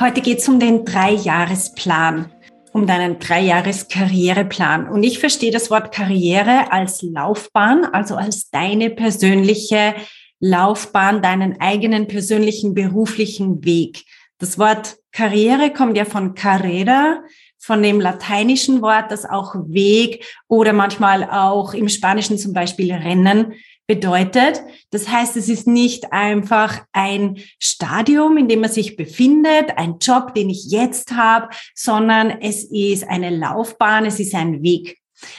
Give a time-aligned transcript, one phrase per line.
[0.00, 2.32] Heute geht es um den Dreijahresplan,
[2.72, 4.88] um deinen Dreijahreskarriereplan.
[4.88, 9.94] Und ich verstehe das Wort Karriere als Laufbahn, also als deine persönliche
[10.40, 14.02] Laufbahn, deinen eigenen persönlichen beruflichen Weg.
[14.38, 17.22] Das Wort Karriere kommt ja von Carrera,
[17.58, 23.54] von dem lateinischen Wort, das auch Weg oder manchmal auch im Spanischen zum Beispiel Rennen
[23.86, 24.62] bedeutet.
[24.90, 30.34] Das heißt, es ist nicht einfach ein Stadium, in dem man sich befindet, ein Job,
[30.34, 34.98] den ich jetzt habe, sondern es ist eine Laufbahn, es ist ein Weg.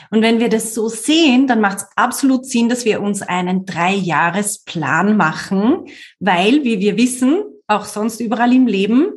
[0.09, 3.65] Und wenn wir das so sehen, dann macht es absolut Sinn, dass wir uns einen
[3.65, 5.85] Dreijahresplan machen,
[6.19, 9.11] weil, wie wir wissen, auch sonst überall im Leben,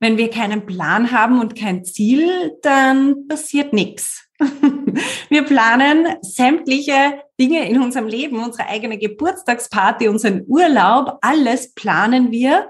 [0.00, 4.26] wenn wir keinen Plan haben und kein Ziel, dann passiert nichts.
[5.28, 12.68] Wir planen sämtliche Dinge in unserem Leben, unsere eigene Geburtstagsparty, unseren Urlaub, alles planen wir.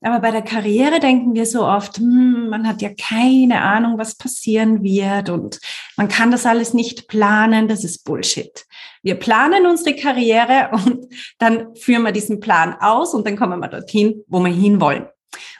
[0.00, 4.16] Aber bei der Karriere denken wir so oft, hm, man hat ja keine Ahnung, was
[4.16, 5.60] passieren wird und
[5.96, 8.64] man kann das alles nicht planen, das ist Bullshit.
[9.02, 13.68] Wir planen unsere Karriere und dann führen wir diesen Plan aus und dann kommen wir
[13.68, 15.06] dorthin, wo wir hinwollen.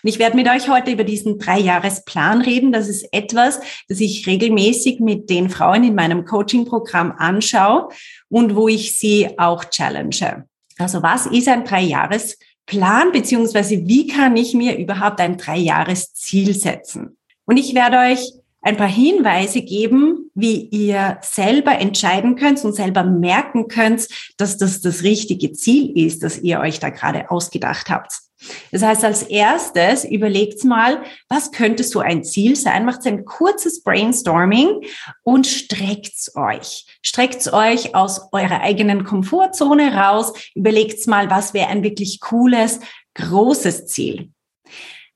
[0.03, 2.73] Und ich werde mit euch heute über diesen Dreijahresplan reden.
[2.73, 7.89] Das ist etwas, das ich regelmäßig mit den Frauen in meinem Coaching-Programm anschaue
[8.29, 10.47] und wo ich sie auch challenge.
[10.79, 17.17] Also was ist ein Dreijahresplan, beziehungsweise wie kann ich mir überhaupt ein Dreijahresziel setzen?
[17.45, 23.03] Und ich werde euch ein paar Hinweise geben, wie ihr selber entscheiden könnt und selber
[23.03, 28.28] merken könnt, dass das das richtige Ziel ist, das ihr euch da gerade ausgedacht habt.
[28.71, 32.85] Das heißt, als erstes überlegt mal, was könnte so ein Ziel sein?
[32.85, 34.85] Macht ein kurzes Brainstorming
[35.23, 36.87] und streckt's euch.
[37.03, 40.33] Streckt's euch aus eurer eigenen Komfortzone raus.
[40.55, 42.81] Überlegt's mal, was wäre ein wirklich cooles,
[43.15, 44.31] großes Ziel.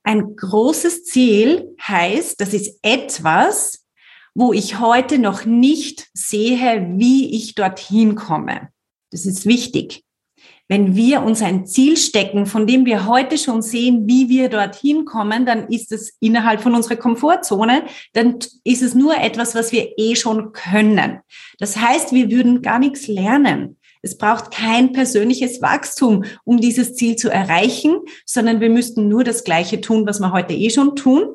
[0.03, 3.85] Ein großes Ziel heißt, das ist etwas,
[4.35, 8.69] wo ich heute noch nicht sehe, wie ich dorthin komme.
[9.11, 10.03] Das ist wichtig.
[10.69, 15.05] Wenn wir uns ein Ziel stecken, von dem wir heute schon sehen, wie wir dorthin
[15.05, 19.93] kommen, dann ist es innerhalb von unserer Komfortzone, dann ist es nur etwas, was wir
[19.97, 21.19] eh schon können.
[21.59, 23.77] Das heißt, wir würden gar nichts lernen.
[24.01, 29.43] Es braucht kein persönliches Wachstum, um dieses Ziel zu erreichen, sondern wir müssten nur das
[29.45, 31.25] Gleiche tun, was wir heute eh schon tun.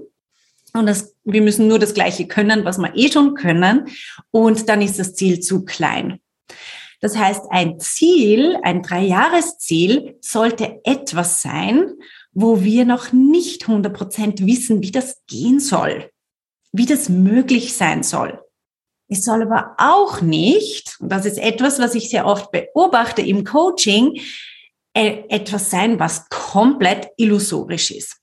[0.75, 3.89] Und das, wir müssen nur das Gleiche können, was wir eh schon können.
[4.31, 6.21] Und dann ist das Ziel zu klein.
[7.01, 11.93] Das heißt, ein Ziel, ein Dreijahresziel sollte etwas sein,
[12.33, 16.11] wo wir noch nicht 100 Prozent wissen, wie das gehen soll,
[16.73, 18.43] wie das möglich sein soll.
[19.09, 23.45] Es soll aber auch nicht, und das ist etwas, was ich sehr oft beobachte im
[23.45, 24.21] Coaching,
[24.93, 28.19] äh, etwas sein, was komplett illusorisch ist.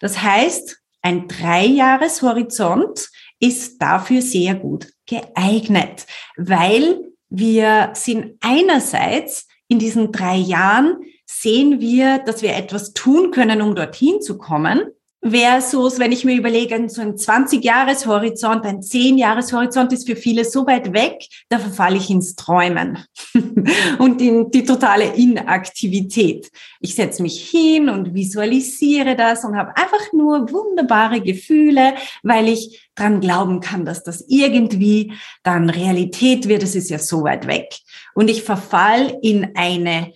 [0.00, 3.08] Das heißt, ein Dreijahreshorizont
[3.40, 12.18] ist dafür sehr gut geeignet, weil wir sind einerseits in diesen drei Jahren sehen wir,
[12.18, 14.82] dass wir etwas tun können, um dorthin zu kommen
[15.24, 20.92] versus, wenn ich mir überlege, so ein 20-Jahres-Horizont, ein 10-Jahres-Horizont ist für viele so weit
[20.92, 22.98] weg, da verfalle ich ins Träumen
[23.98, 26.50] und in die totale Inaktivität.
[26.80, 31.94] Ich setze mich hin und visualisiere das und habe einfach nur wunderbare Gefühle,
[32.24, 35.12] weil ich dran glauben kann, dass das irgendwie
[35.44, 36.64] dann Realität wird.
[36.64, 37.72] Es ist ja so weit weg.
[38.14, 40.12] Und ich verfall in eine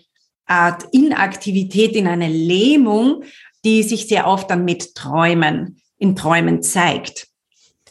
[0.46, 3.24] Art Inaktivität, in eine Lähmung,
[3.66, 7.26] die sich sehr oft dann mit Träumen, in Träumen zeigt.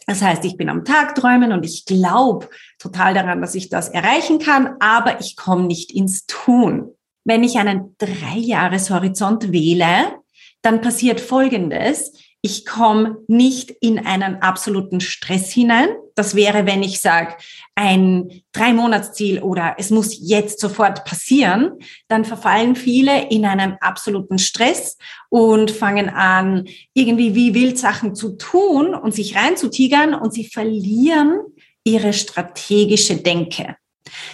[0.07, 2.48] Das heißt, ich bin am Tag träumen und ich glaube
[2.80, 6.92] total daran, dass ich das erreichen kann, aber ich komme nicht ins Tun.
[7.25, 10.13] Wenn ich einen Dreijahreshorizont wähle,
[10.62, 12.13] dann passiert Folgendes
[12.45, 15.89] ich komme nicht in einen absoluten Stress hinein.
[16.13, 17.33] Das wäre, wenn ich sage,
[17.74, 21.71] ein Drei-Monats-Ziel oder es muss jetzt sofort passieren,
[22.07, 25.00] dann verfallen viele in einen absoluten Stress
[25.30, 31.39] und fangen an, irgendwie wie wild Sachen zu tun und sich reinzutigern und sie verlieren
[31.83, 33.75] ihre strategische Denke.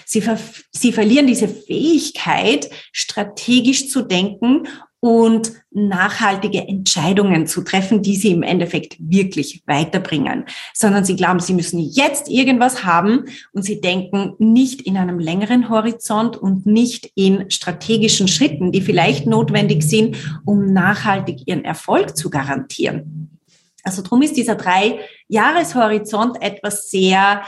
[0.05, 0.37] Sie, ver
[0.73, 4.67] sie verlieren diese Fähigkeit, strategisch zu denken
[5.01, 11.56] und nachhaltige Entscheidungen zu treffen, die sie im Endeffekt wirklich weiterbringen, sondern sie glauben, sie
[11.56, 17.50] müssen jetzt irgendwas haben und sie denken nicht in einem längeren Horizont und nicht in
[17.50, 20.15] strategischen Schritten, die vielleicht notwendig sind,
[20.45, 23.39] um nachhaltig ihren Erfolg zu garantieren.
[23.83, 27.42] Also drum ist dieser drei Jahreshorizont etwas sehr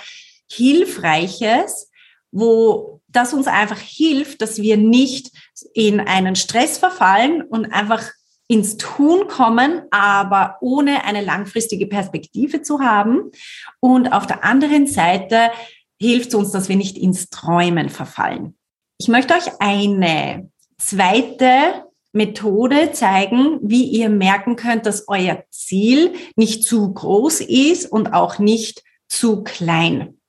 [0.52, 1.92] hilfreiches,
[2.32, 5.30] wo das uns einfach hilft, dass wir nicht
[5.74, 8.04] in einen Stress verfallen und einfach
[8.48, 13.32] ins Tun kommen, aber ohne eine langfristige Perspektive zu haben.
[13.80, 15.52] Und auf der anderen Seite
[16.00, 18.56] hilft es uns, dass wir nicht ins Träumen verfallen.
[19.00, 26.64] Ich möchte euch eine zweite Methode zeigen, wie ihr merken könnt, dass euer Ziel nicht
[26.64, 30.20] zu groß ist und auch nicht zu klein.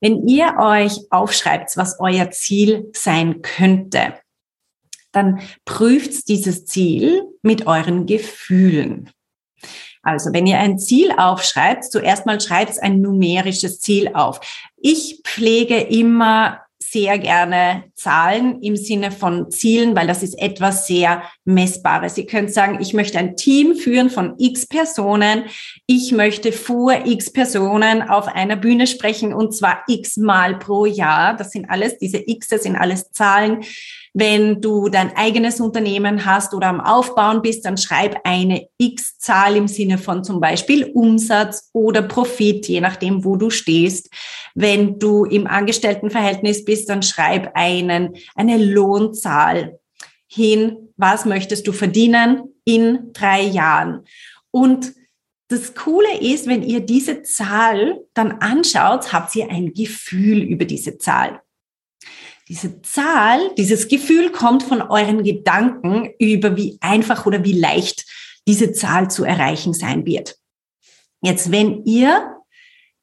[0.00, 4.14] Wenn ihr euch aufschreibt, was euer Ziel sein könnte,
[5.12, 9.10] dann prüft dieses Ziel mit euren Gefühlen.
[10.02, 14.40] Also, wenn ihr ein Ziel aufschreibt, zuerst mal schreibt ein numerisches Ziel auf.
[14.76, 21.22] Ich pflege immer sehr gerne Zahlen im Sinne von Zielen, weil das ist etwas sehr
[21.44, 22.16] Messbares.
[22.16, 25.44] Sie können sagen, ich möchte ein Team führen von x Personen.
[25.86, 31.36] Ich möchte vor x Personen auf einer Bühne sprechen und zwar x Mal pro Jahr.
[31.36, 33.62] Das sind alles, diese x sind alles Zahlen.
[34.12, 39.68] Wenn du dein eigenes Unternehmen hast oder am Aufbauen bist, dann schreib eine X-Zahl im
[39.68, 44.10] Sinne von zum Beispiel Umsatz oder Profit, je nachdem, wo du stehst.
[44.54, 49.78] Wenn du im Angestelltenverhältnis bist, dann schreib einen, eine Lohnzahl
[50.26, 50.92] hin.
[50.96, 54.04] Was möchtest du verdienen in drei Jahren?
[54.50, 54.92] Und
[55.50, 60.98] das Coole ist, wenn ihr diese Zahl dann anschaut, habt ihr ein Gefühl über diese
[60.98, 61.42] Zahl.
[62.50, 68.04] Diese Zahl, dieses Gefühl kommt von euren Gedanken über wie einfach oder wie leicht
[68.48, 70.36] diese Zahl zu erreichen sein wird.
[71.22, 72.34] Jetzt, wenn ihr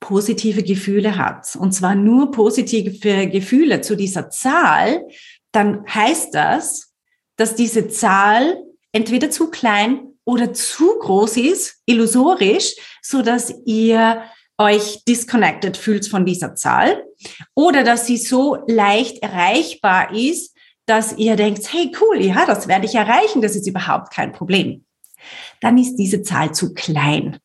[0.01, 5.07] positive Gefühle habt, und zwar nur positive Gefühle zu dieser Zahl,
[5.53, 6.93] dann heißt das,
[7.37, 8.61] dass diese Zahl
[8.91, 14.23] entweder zu klein oder zu groß ist, illusorisch, so dass ihr
[14.57, 17.05] euch disconnected fühlt von dieser Zahl
[17.55, 20.55] oder dass sie so leicht erreichbar ist,
[20.85, 24.85] dass ihr denkt, hey cool, ja, das werde ich erreichen, das ist überhaupt kein Problem.
[25.61, 27.39] Dann ist diese Zahl zu klein.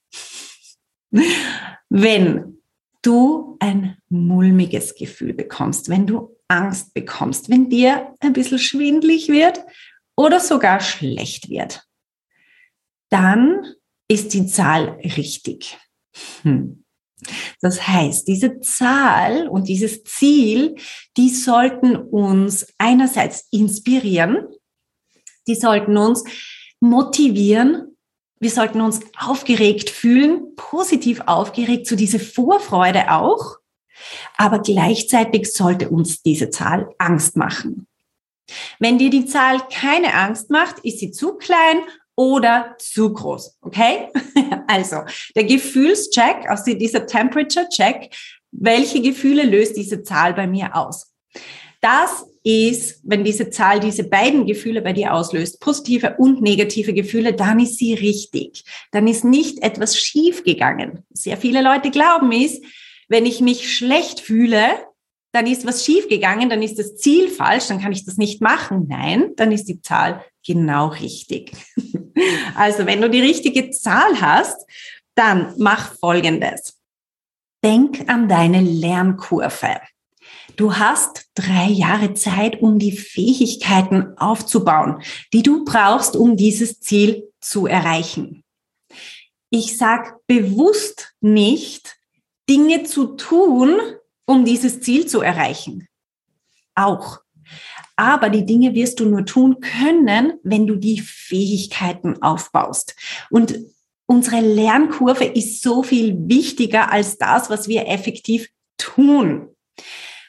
[1.89, 2.59] Wenn
[3.03, 9.65] du ein mulmiges Gefühl bekommst, wenn du Angst bekommst, wenn dir ein bisschen schwindlig wird
[10.17, 11.85] oder sogar schlecht wird,
[13.11, 13.75] dann
[14.09, 15.79] ist die Zahl richtig.
[16.43, 16.82] Hm.
[17.61, 20.77] Das heißt, diese Zahl und dieses Ziel,
[21.17, 24.47] die sollten uns einerseits inspirieren,
[25.47, 26.25] die sollten uns
[26.81, 27.97] motivieren,
[28.41, 33.59] wir sollten uns aufgeregt fühlen, positiv aufgeregt, zu so diese Vorfreude auch,
[34.37, 37.87] aber gleichzeitig sollte uns diese Zahl Angst machen.
[38.79, 41.83] Wenn dir die Zahl keine Angst macht, ist sie zu klein
[42.17, 43.59] oder zu groß.
[43.61, 44.09] Okay?
[44.69, 44.99] Also,
[45.37, 48.15] der Gefühlscheck, also dieser Temperature Check,
[48.53, 51.13] welche Gefühle löst diese Zahl bei mir aus?
[51.81, 57.35] Das ist, wenn diese Zahl diese beiden Gefühle bei dir auslöst, positive und negative Gefühle,
[57.35, 58.65] dann ist sie richtig.
[58.93, 61.05] Dann ist nicht etwas schief gegangen.
[61.13, 62.65] Sehr viele Leute glauben ist,
[63.09, 64.65] wenn ich mich schlecht fühle,
[65.33, 68.87] dann ist was schiefgegangen, dann ist das Ziel falsch, dann kann ich das nicht machen.
[68.89, 71.53] Nein, dann ist die Zahl genau richtig.
[72.55, 74.69] Also wenn du die richtige Zahl hast,
[75.15, 76.79] dann mach Folgendes.
[77.65, 79.81] Denk an deine Lernkurve.
[80.57, 87.33] Du hast drei Jahre Zeit, um die Fähigkeiten aufzubauen, die du brauchst, um dieses Ziel
[87.41, 88.45] zu erreichen.
[89.49, 91.97] Ich sag bewusst nicht,
[92.49, 93.81] Dinge zu tun,
[94.27, 95.89] um dieses Ziel zu erreichen.
[96.75, 97.22] Auch.
[97.97, 102.95] Aber die Dinge wirst du nur tun können, wenn du die Fähigkeiten aufbaust.
[103.31, 103.59] Und
[104.07, 109.49] unsere Lernkurve ist so viel wichtiger als das, was wir effektiv tun.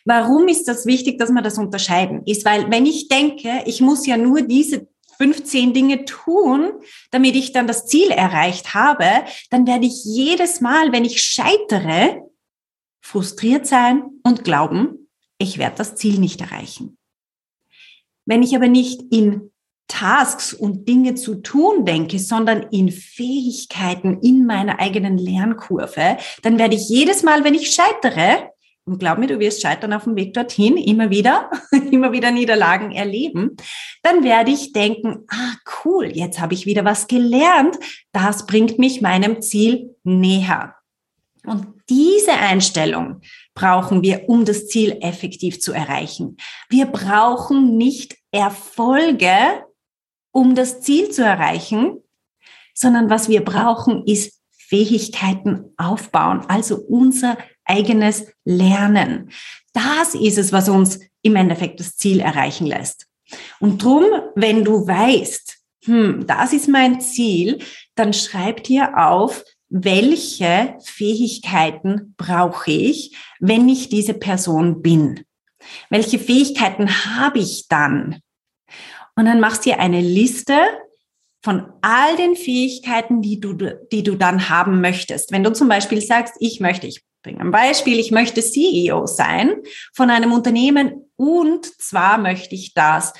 [0.05, 2.23] Warum ist das wichtig, dass wir das unterscheiden?
[2.25, 6.73] Ist, weil wenn ich denke, ich muss ja nur diese 15 Dinge tun,
[7.11, 9.05] damit ich dann das Ziel erreicht habe,
[9.49, 12.21] dann werde ich jedes Mal, wenn ich scheitere,
[13.01, 16.97] frustriert sein und glauben, ich werde das Ziel nicht erreichen.
[18.25, 19.51] Wenn ich aber nicht in
[19.87, 26.75] Tasks und Dinge zu tun denke, sondern in Fähigkeiten in meiner eigenen Lernkurve, dann werde
[26.75, 28.49] ich jedes Mal, wenn ich scheitere,
[28.85, 31.49] und glaub mir, du wirst scheitern auf dem Weg dorthin, immer wieder,
[31.91, 33.55] immer wieder Niederlagen erleben,
[34.01, 35.53] dann werde ich denken, ah
[35.85, 37.77] cool, jetzt habe ich wieder was gelernt,
[38.11, 40.75] das bringt mich meinem Ziel näher.
[41.45, 43.21] Und diese Einstellung
[43.53, 46.37] brauchen wir, um das Ziel effektiv zu erreichen.
[46.69, 49.65] Wir brauchen nicht Erfolge,
[50.31, 51.97] um das Ziel zu erreichen,
[52.73, 59.29] sondern was wir brauchen, ist Fähigkeiten aufbauen, also unser eigenes Lernen.
[59.73, 63.07] Das ist es, was uns im Endeffekt das Ziel erreichen lässt.
[63.59, 67.59] Und drum, wenn du weißt, hm, das ist mein Ziel,
[67.95, 69.43] dann schreib dir auf,
[69.75, 75.25] welche Fähigkeiten brauche ich, wenn ich diese Person bin?
[75.89, 76.87] Welche Fähigkeiten
[77.17, 78.19] habe ich dann?
[79.15, 80.55] Und dann machst du dir eine Liste
[81.43, 83.53] von all den Fähigkeiten, die du,
[83.91, 85.31] die du dann haben möchtest.
[85.31, 89.55] Wenn du zum Beispiel sagst, ich möchte, ich bringe ein Beispiel, ich möchte CEO sein
[89.93, 93.13] von einem Unternehmen und zwar möchte ich das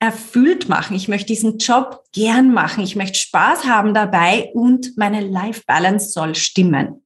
[0.00, 0.96] erfüllt machen.
[0.96, 2.82] Ich möchte diesen Job gern machen.
[2.82, 7.04] Ich möchte Spaß haben dabei und meine Life Balance soll stimmen.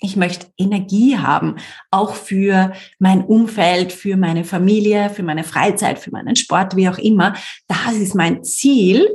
[0.00, 1.56] Ich möchte Energie haben,
[1.90, 6.98] auch für mein Umfeld, für meine Familie, für meine Freizeit, für meinen Sport, wie auch
[6.98, 7.34] immer.
[7.66, 9.08] Das ist mein Ziel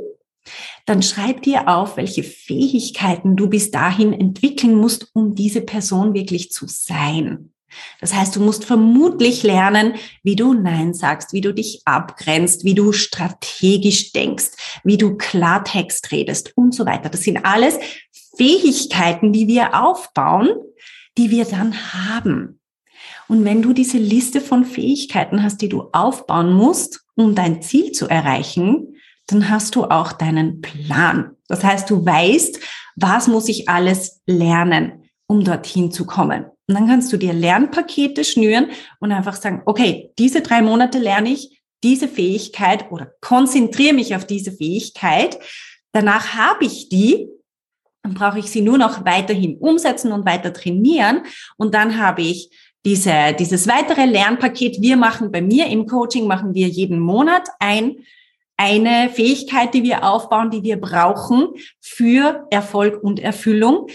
[0.86, 6.50] dann schreib dir auf, welche Fähigkeiten du bis dahin entwickeln musst, um diese Person wirklich
[6.50, 7.51] zu sein.
[8.00, 12.74] Das heißt, du musst vermutlich lernen, wie du Nein sagst, wie du dich abgrenzt, wie
[12.74, 17.08] du strategisch denkst, wie du Klartext redest und so weiter.
[17.08, 17.78] Das sind alles
[18.36, 20.50] Fähigkeiten, die wir aufbauen,
[21.18, 22.60] die wir dann haben.
[23.28, 27.92] Und wenn du diese Liste von Fähigkeiten hast, die du aufbauen musst, um dein Ziel
[27.92, 31.36] zu erreichen, dann hast du auch deinen Plan.
[31.48, 32.58] Das heißt, du weißt,
[32.96, 36.46] was muss ich alles lernen, um dorthin zu kommen.
[36.68, 41.30] Und dann kannst du dir Lernpakete schnüren und einfach sagen, okay, diese drei Monate lerne
[41.30, 45.38] ich diese Fähigkeit oder konzentriere mich auf diese Fähigkeit.
[45.92, 47.28] Danach habe ich die,
[48.02, 51.22] dann brauche ich sie nur noch weiterhin umsetzen und weiter trainieren.
[51.56, 52.50] Und dann habe ich
[52.84, 54.80] diese, dieses weitere Lernpaket.
[54.80, 57.96] Wir machen bei mir im Coaching, machen wir jeden Monat ein
[58.62, 61.48] eine Fähigkeit, die wir aufbauen, die wir brauchen
[61.80, 63.88] für Erfolg und Erfüllung.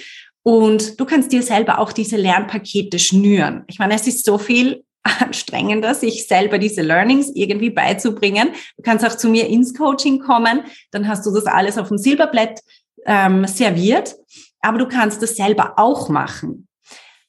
[0.47, 3.65] Und du kannst dir selber auch diese Lernpakete schnüren.
[3.67, 8.51] Ich meine, es ist so viel anstrengender, sich selber diese Learnings irgendwie beizubringen.
[8.77, 10.61] Du kannst auch zu mir ins Coaching kommen,
[10.91, 12.61] dann hast du das alles auf dem Silberblatt
[13.05, 14.15] ähm, serviert,
[14.61, 16.69] aber du kannst das selber auch machen,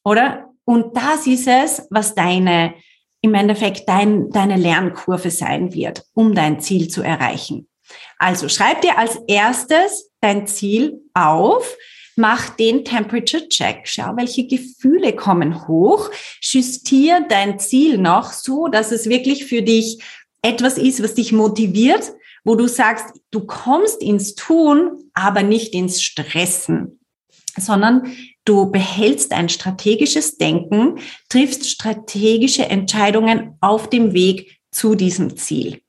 [0.05, 0.45] oder?
[0.63, 2.73] Und das ist es, was deine
[3.19, 7.67] im Endeffekt dein, deine Lernkurve sein wird, um dein Ziel zu erreichen.
[8.17, 11.75] Also schreib dir als erstes dein Ziel auf,
[12.19, 16.11] mach den Temperature Check, schau, welche Gefühle kommen hoch,
[16.41, 20.03] justier dein Ziel noch so, dass es wirklich für dich
[20.43, 26.01] etwas ist, was dich motiviert, wo du sagst, du kommst ins Tun, aber nicht ins
[26.03, 26.99] Stressen,
[27.57, 28.13] sondern
[28.49, 30.97] Du behältst ein strategisches Denken,
[31.29, 35.83] triffst strategische Entscheidungen auf dem Weg zu diesem Ziel.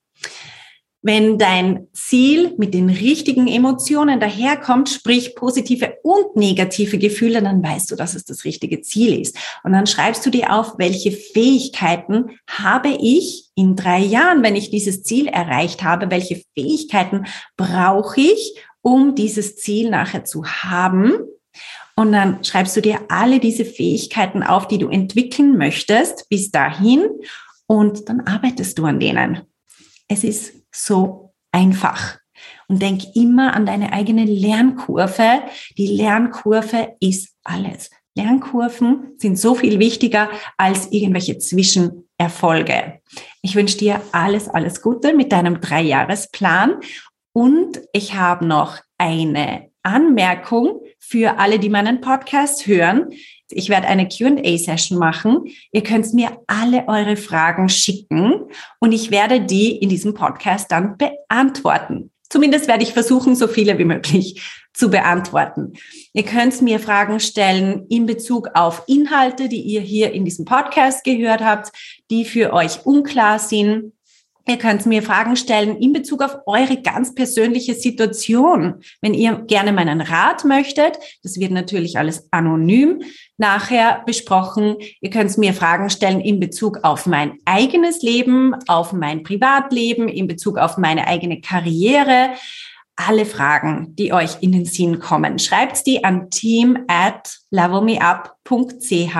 [1.02, 7.90] Wenn dein Ziel mit den richtigen Emotionen daherkommt, sprich positive und negative Gefühle, dann weißt
[7.90, 9.36] du, dass es das richtige Ziel ist.
[9.64, 14.70] Und dann schreibst du dir auf, welche Fähigkeiten habe ich in drei Jahren, wenn ich
[14.70, 17.24] dieses Ziel erreicht habe, welche Fähigkeiten
[17.56, 21.12] brauche ich, um dieses Ziel nachher zu haben
[22.00, 27.04] und dann schreibst du dir alle diese Fähigkeiten auf, die du entwickeln möchtest bis dahin
[27.66, 29.42] und dann arbeitest du an denen.
[30.08, 32.18] Es ist so einfach.
[32.68, 35.42] Und denk immer an deine eigene Lernkurve.
[35.76, 37.90] Die Lernkurve ist alles.
[38.14, 43.00] Lernkurven sind so viel wichtiger als irgendwelche Zwischenerfolge.
[43.42, 46.80] Ich wünsche dir alles, alles Gute mit deinem Dreijahresplan.
[47.32, 53.10] Und ich habe noch eine Anmerkung für alle, die meinen Podcast hören.
[53.52, 55.44] Ich werde eine QA-Session machen.
[55.72, 58.46] Ihr könnt mir alle eure Fragen schicken
[58.78, 62.10] und ich werde die in diesem Podcast dann beantworten.
[62.28, 64.40] Zumindest werde ich versuchen, so viele wie möglich
[64.72, 65.72] zu beantworten.
[66.12, 71.02] Ihr könnt mir Fragen stellen in Bezug auf Inhalte, die ihr hier in diesem Podcast
[71.02, 71.72] gehört habt,
[72.10, 73.92] die für euch unklar sind
[74.46, 78.82] Ihr könnt mir Fragen stellen in Bezug auf eure ganz persönliche Situation.
[79.00, 83.02] Wenn ihr gerne meinen Rat möchtet, das wird natürlich alles anonym
[83.36, 84.76] nachher besprochen.
[85.00, 90.26] Ihr könnt mir Fragen stellen in Bezug auf mein eigenes Leben, auf mein Privatleben, in
[90.26, 92.30] Bezug auf meine eigene Karriere.
[92.96, 99.14] Alle Fragen, die euch in den Sinn kommen, schreibt die an team at levelmeup.ch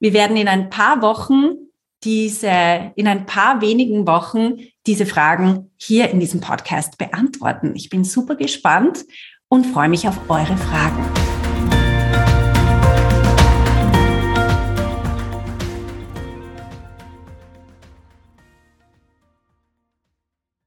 [0.00, 1.65] Wir werden in ein paar Wochen
[2.06, 7.72] diese, in ein paar wenigen Wochen diese Fragen hier in diesem Podcast beantworten.
[7.74, 9.04] Ich bin super gespannt
[9.48, 11.25] und freue mich auf eure Fragen.